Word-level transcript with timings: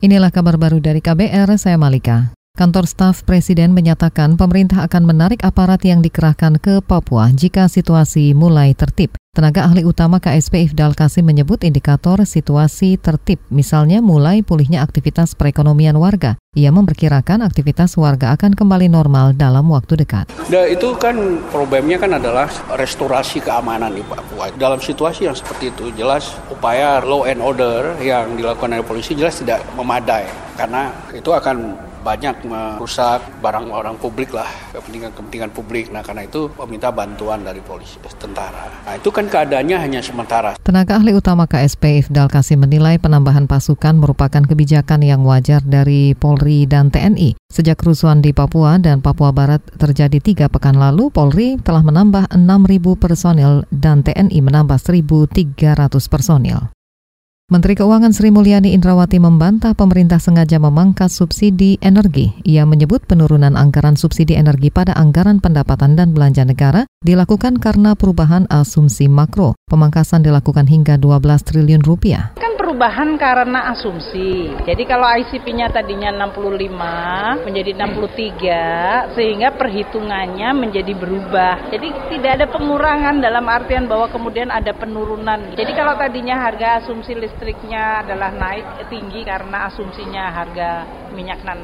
Inilah 0.00 0.32
kabar 0.32 0.56
baru 0.56 0.80
dari 0.80 1.04
KBR, 1.04 1.60
saya 1.60 1.76
Malika. 1.76 2.32
Kantor 2.56 2.88
staf 2.88 3.20
Presiden 3.28 3.76
menyatakan 3.76 4.40
pemerintah 4.40 4.88
akan 4.88 5.04
menarik 5.04 5.44
aparat 5.44 5.84
yang 5.84 6.00
dikerahkan 6.00 6.56
ke 6.56 6.80
Papua 6.80 7.28
jika 7.36 7.68
situasi 7.68 8.32
mulai 8.32 8.72
tertib. 8.72 9.19
Tenaga 9.30 9.62
ahli 9.62 9.86
utama 9.86 10.18
KSP 10.18 10.66
Ifdal 10.66 10.98
Kasim 10.98 11.22
menyebut 11.22 11.62
indikator 11.62 12.18
situasi 12.26 12.98
tertib, 12.98 13.38
misalnya 13.46 14.02
mulai 14.02 14.42
pulihnya 14.42 14.82
aktivitas 14.82 15.38
perekonomian 15.38 15.94
warga. 16.02 16.34
Ia 16.58 16.74
memperkirakan 16.74 17.46
aktivitas 17.46 17.94
warga 17.94 18.34
akan 18.34 18.58
kembali 18.58 18.90
normal 18.90 19.38
dalam 19.38 19.70
waktu 19.70 20.02
dekat. 20.02 20.34
Nah, 20.50 20.66
itu 20.66 20.98
kan 20.98 21.14
problemnya 21.54 22.02
kan 22.02 22.18
adalah 22.18 22.50
restorasi 22.74 23.38
keamanan 23.38 23.94
di 23.94 24.02
Papua. 24.02 24.50
Dalam 24.58 24.82
situasi 24.82 25.30
yang 25.30 25.38
seperti 25.38 25.70
itu, 25.70 25.94
jelas 25.94 26.34
upaya 26.50 26.98
law 26.98 27.22
and 27.22 27.38
order 27.38 27.94
yang 28.02 28.34
dilakukan 28.34 28.74
oleh 28.74 28.82
polisi 28.82 29.14
jelas 29.14 29.38
tidak 29.38 29.62
memadai 29.78 30.26
karena 30.58 30.92
itu 31.14 31.30
akan 31.32 31.72
banyak 32.00 32.48
merusak 32.48 33.20
barang-barang 33.44 33.96
publik 34.00 34.32
lah, 34.32 34.48
kepentingan-kepentingan 34.72 35.50
publik. 35.52 35.92
Nah, 35.92 36.00
karena 36.00 36.24
itu 36.24 36.48
meminta 36.64 36.88
bantuan 36.90 37.44
dari 37.44 37.60
polisi, 37.60 38.00
tentara. 38.16 38.68
Nah, 38.88 38.94
itu 38.96 39.12
kan 39.12 39.28
keadaannya 39.28 39.76
hanya 39.76 40.00
sementara. 40.00 40.56
Tenaga 40.64 40.96
ahli 40.96 41.12
utama 41.12 41.44
KSP 41.44 42.04
Ifdal 42.06 42.32
Kasim 42.32 42.64
menilai 42.64 42.96
penambahan 42.96 43.44
pasukan 43.44 44.00
merupakan 44.00 44.42
kebijakan 44.42 45.04
yang 45.04 45.22
wajar 45.22 45.60
dari 45.60 46.16
Polri 46.16 46.64
dan 46.64 46.88
TNI. 46.88 47.36
Sejak 47.52 47.82
kerusuhan 47.82 48.24
di 48.24 48.32
Papua 48.32 48.80
dan 48.80 49.04
Papua 49.04 49.34
Barat 49.34 49.60
terjadi 49.76 50.18
tiga 50.22 50.46
pekan 50.48 50.78
lalu, 50.78 51.12
Polri 51.12 51.60
telah 51.60 51.84
menambah 51.84 52.32
6.000 52.32 52.96
personil 52.96 53.68
dan 53.68 54.00
TNI 54.06 54.38
menambah 54.40 54.78
1.300 54.80 55.56
personil. 56.08 56.70
Menteri 57.50 57.74
Keuangan 57.74 58.14
Sri 58.14 58.30
Mulyani 58.30 58.78
Indrawati 58.78 59.18
membantah 59.18 59.74
pemerintah 59.74 60.22
sengaja 60.22 60.62
memangkas 60.62 61.18
subsidi 61.18 61.82
energi. 61.82 62.30
Ia 62.46 62.62
menyebut 62.62 63.02
penurunan 63.10 63.58
anggaran 63.58 63.98
subsidi 63.98 64.38
energi 64.38 64.70
pada 64.70 64.94
anggaran 64.94 65.42
pendapatan 65.42 65.98
dan 65.98 66.14
belanja 66.14 66.46
negara 66.46 66.86
dilakukan 67.02 67.58
karena 67.58 67.98
perubahan 67.98 68.46
asumsi 68.46 69.10
makro. 69.10 69.58
Pemangkasan 69.66 70.22
dilakukan 70.22 70.70
hingga 70.70 70.94
12 70.94 71.42
triliun 71.42 71.82
rupiah. 71.82 72.30
Perubahan 72.80 73.20
karena 73.20 73.76
asumsi. 73.76 74.56
Jadi 74.64 74.88
kalau 74.88 75.04
ICP-nya 75.04 75.68
tadinya 75.68 76.08
65 76.24 77.44
menjadi 77.44 77.76
63 77.76 79.12
sehingga 79.12 79.52
perhitungannya 79.52 80.48
menjadi 80.56 80.88
berubah. 80.96 81.68
Jadi 81.68 81.92
tidak 82.08 82.40
ada 82.40 82.46
pengurangan 82.48 83.20
dalam 83.20 83.44
artian 83.52 83.84
bahwa 83.84 84.08
kemudian 84.08 84.48
ada 84.48 84.72
penurunan. 84.72 85.52
Jadi 85.60 85.76
kalau 85.76 85.92
tadinya 86.00 86.40
harga 86.40 86.80
asumsi 86.80 87.12
listriknya 87.20 88.00
adalah 88.00 88.32
naik 88.32 88.88
tinggi 88.88 89.28
karena 89.28 89.68
asumsinya 89.68 90.32
harga 90.32 90.88
minyak 91.12 91.44
65 91.44 91.60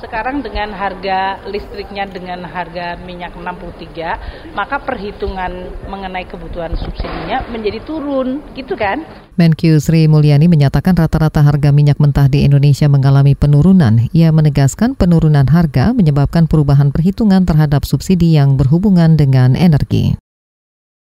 sekarang 0.00 0.40
dengan 0.40 0.72
harga 0.72 1.38
listriknya 1.46 2.08
dengan 2.08 2.42
harga 2.48 2.96
minyak 3.04 3.36
63, 3.36 4.56
maka 4.56 4.80
perhitungan 4.80 5.68
mengenai 5.86 6.24
kebutuhan 6.26 6.74
subsidinya 6.74 7.44
menjadi 7.52 7.84
turun, 7.84 8.40
gitu 8.56 8.74
kan? 8.74 9.04
Menkyu 9.36 9.80
Sri 9.80 10.04
Mulyani 10.08 10.48
menyatakan 10.48 10.96
rata-rata 10.96 11.40
harga 11.40 11.72
minyak 11.72 11.96
mentah 11.96 12.28
di 12.28 12.44
Indonesia 12.44 12.88
mengalami 12.88 13.32
penurunan. 13.32 14.08
Ia 14.12 14.32
menegaskan 14.32 14.96
penurunan 14.96 15.48
harga 15.48 15.96
menyebabkan 15.96 16.44
perubahan 16.44 16.92
perhitungan 16.92 17.48
terhadap 17.48 17.88
subsidi 17.88 18.36
yang 18.36 18.60
berhubungan 18.60 19.16
dengan 19.16 19.56
energi. 19.56 20.16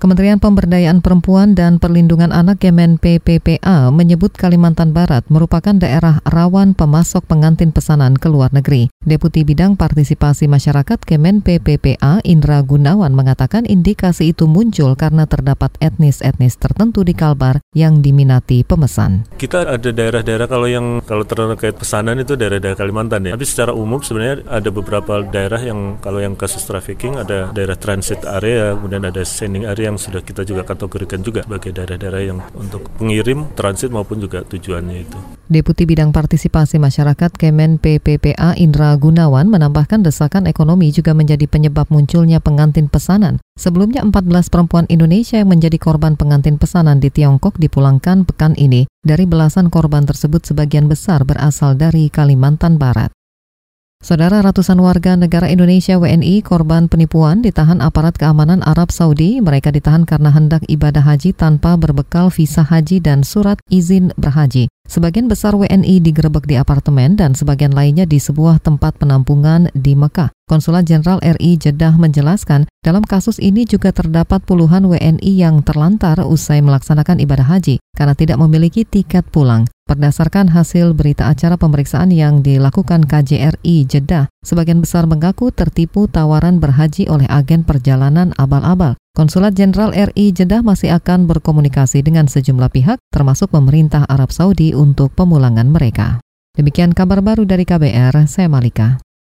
Kementerian 0.00 0.40
Pemberdayaan 0.40 1.04
Perempuan 1.04 1.52
dan 1.52 1.76
Perlindungan 1.76 2.32
Anak 2.32 2.64
Kemen 2.64 2.96
PPPA 2.96 3.92
menyebut 3.92 4.32
Kalimantan 4.32 4.96
Barat 4.96 5.28
merupakan 5.28 5.76
daerah 5.76 6.24
rawan 6.24 6.72
pemasok 6.72 7.28
pengantin 7.28 7.68
pesanan 7.68 8.16
ke 8.16 8.32
luar 8.32 8.48
negeri. 8.48 8.88
Deputi 9.04 9.44
Bidang 9.44 9.76
Partisipasi 9.76 10.48
Masyarakat 10.48 11.04
Kemen 11.04 11.44
PPPA 11.44 12.24
Indra 12.24 12.64
Gunawan 12.64 13.12
mengatakan 13.12 13.68
indikasi 13.68 14.32
itu 14.32 14.48
muncul 14.48 14.96
karena 14.96 15.28
terdapat 15.28 15.76
etnis-etnis 15.84 16.56
tertentu 16.56 17.04
di 17.04 17.12
Kalbar 17.12 17.60
yang 17.76 18.00
diminati 18.00 18.64
pemesan. 18.64 19.28
Kita 19.36 19.68
ada 19.68 19.92
daerah-daerah 19.92 20.48
kalau 20.48 20.64
yang 20.64 21.04
kalau 21.04 21.28
terkait 21.28 21.76
pesanan 21.76 22.16
itu 22.16 22.40
daerah-daerah 22.40 22.80
Kalimantan 22.80 23.28
ya. 23.28 23.36
Tapi 23.36 23.44
secara 23.44 23.76
umum 23.76 24.00
sebenarnya 24.00 24.48
ada 24.48 24.72
beberapa 24.72 25.20
daerah 25.28 25.60
yang 25.60 26.00
kalau 26.00 26.24
yang 26.24 26.40
kasus 26.40 26.64
trafficking 26.64 27.20
ada 27.20 27.52
daerah 27.52 27.76
transit 27.76 28.24
area, 28.24 28.72
kemudian 28.72 29.04
ada 29.04 29.20
sending 29.28 29.68
area 29.68 29.89
yang 29.90 29.98
sudah 29.98 30.22
kita 30.22 30.46
juga 30.46 30.62
kategorikan 30.62 31.20
juga 31.20 31.42
sebagai 31.42 31.74
daerah-daerah 31.74 32.22
yang 32.22 32.38
untuk 32.54 32.86
pengirim, 32.96 33.50
transit 33.58 33.90
maupun 33.90 34.22
juga 34.22 34.46
tujuannya 34.46 34.96
itu. 35.02 35.18
Deputi 35.50 35.82
Bidang 35.82 36.14
Partisipasi 36.14 36.78
Masyarakat 36.78 37.34
Kemen 37.34 37.82
PPPA 37.82 38.54
Indra 38.54 38.94
Gunawan 38.94 39.50
menambahkan 39.50 40.06
desakan 40.06 40.46
ekonomi 40.46 40.94
juga 40.94 41.10
menjadi 41.10 41.50
penyebab 41.50 41.90
munculnya 41.90 42.38
pengantin 42.38 42.86
pesanan. 42.86 43.42
Sebelumnya 43.58 44.06
14 44.06 44.46
perempuan 44.46 44.86
Indonesia 44.86 45.42
yang 45.42 45.50
menjadi 45.50 45.76
korban 45.76 46.14
pengantin 46.14 46.56
pesanan 46.56 47.02
di 47.02 47.10
Tiongkok 47.10 47.58
dipulangkan 47.58 48.22
pekan 48.24 48.54
ini. 48.54 48.86
Dari 49.02 49.26
belasan 49.26 49.74
korban 49.74 50.06
tersebut 50.06 50.46
sebagian 50.46 50.86
besar 50.86 51.26
berasal 51.26 51.74
dari 51.74 52.08
Kalimantan 52.08 52.78
Barat. 52.78 53.10
Saudara 54.00 54.40
ratusan 54.40 54.80
warga 54.80 55.12
negara 55.12 55.44
Indonesia 55.52 56.00
WNI 56.00 56.40
korban 56.40 56.88
penipuan 56.88 57.44
ditahan 57.44 57.84
aparat 57.84 58.16
keamanan 58.16 58.64
Arab 58.64 58.88
Saudi. 58.88 59.44
Mereka 59.44 59.76
ditahan 59.76 60.08
karena 60.08 60.32
hendak 60.32 60.64
ibadah 60.72 61.04
haji 61.04 61.36
tanpa 61.36 61.76
berbekal 61.76 62.32
visa 62.32 62.64
haji 62.64 63.04
dan 63.04 63.20
surat 63.28 63.60
izin 63.68 64.16
berhaji. 64.16 64.72
Sebagian 64.88 65.28
besar 65.28 65.52
WNI 65.52 66.00
digerebek 66.00 66.48
di 66.48 66.56
apartemen 66.56 67.20
dan 67.20 67.36
sebagian 67.36 67.76
lainnya 67.76 68.08
di 68.08 68.16
sebuah 68.16 68.64
tempat 68.64 68.96
penampungan 68.96 69.68
di 69.76 69.92
Mekah. 69.92 70.32
Konsulat 70.48 70.88
Jenderal 70.88 71.20
RI 71.20 71.60
Jeddah 71.60 71.94
menjelaskan, 71.94 72.66
dalam 72.80 73.04
kasus 73.04 73.36
ini 73.36 73.68
juga 73.68 73.92
terdapat 73.92 74.42
puluhan 74.42 74.88
WNI 74.88 75.32
yang 75.36 75.60
terlantar 75.60 76.24
usai 76.24 76.64
melaksanakan 76.64 77.20
ibadah 77.20 77.46
haji 77.46 77.78
karena 77.94 78.16
tidak 78.16 78.40
memiliki 78.40 78.82
tiket 78.82 79.28
pulang. 79.28 79.68
Berdasarkan 79.90 80.54
hasil 80.54 80.94
berita 80.94 81.26
acara 81.26 81.58
pemeriksaan 81.58 82.14
yang 82.14 82.46
dilakukan 82.46 83.10
KJRI 83.10 83.90
Jeddah, 83.90 84.30
sebagian 84.46 84.78
besar 84.78 85.10
mengaku 85.10 85.50
tertipu 85.50 86.06
tawaran 86.06 86.62
berhaji 86.62 87.10
oleh 87.10 87.26
agen 87.26 87.66
perjalanan 87.66 88.30
abal-abal. 88.38 88.94
Konsulat 89.18 89.58
Jenderal 89.58 89.90
RI 89.90 90.30
Jeddah 90.30 90.62
masih 90.62 90.94
akan 90.94 91.26
berkomunikasi 91.26 92.06
dengan 92.06 92.30
sejumlah 92.30 92.70
pihak, 92.70 93.02
termasuk 93.10 93.50
pemerintah 93.50 94.06
Arab 94.06 94.30
Saudi 94.30 94.78
untuk 94.78 95.10
pemulangan 95.18 95.66
mereka. 95.66 96.22
Demikian 96.54 96.94
kabar 96.94 97.18
baru 97.18 97.42
dari 97.42 97.66
KBR, 97.66 98.14
saya 98.30 98.46
Malika. 98.46 99.02